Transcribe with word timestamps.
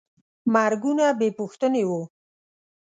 مرګونه 0.53 1.05
بېپوښتنې 1.19 1.83
وو. 1.89 2.01